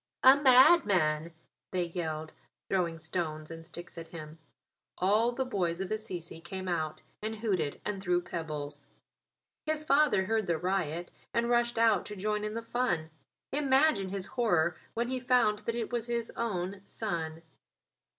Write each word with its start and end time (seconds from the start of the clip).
"A 0.23 0.35
madman," 0.35 1.31
they 1.69 1.83
yelled, 1.83 2.31
throwing 2.71 2.97
stones 2.97 3.51
and 3.51 3.63
sticks 3.63 3.99
at 3.99 4.07
him. 4.07 4.39
All 4.97 5.31
the 5.31 5.45
boys 5.45 5.79
of 5.79 5.91
Assisi 5.91 6.41
came 6.41 6.67
out 6.67 7.01
and 7.21 7.35
hooted 7.35 7.79
and 7.85 8.01
threw 8.01 8.19
pebbles. 8.19 8.87
His 9.67 9.83
father 9.83 10.25
heard 10.25 10.47
the 10.47 10.57
riot 10.57 11.11
and 11.35 11.51
rushed 11.51 11.77
out 11.77 12.07
to 12.07 12.15
join 12.15 12.43
in 12.43 12.55
the 12.55 12.63
fun. 12.63 13.11
Imagine 13.53 14.09
his 14.09 14.25
horror 14.25 14.75
when 14.95 15.07
he 15.07 15.19
found 15.19 15.59
that 15.59 15.75
it 15.75 15.91
was 15.91 16.07
his 16.07 16.31
own 16.35 16.81
son. 16.83 17.43